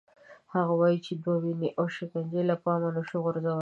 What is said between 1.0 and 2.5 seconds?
چې دومره وینې او شکنجې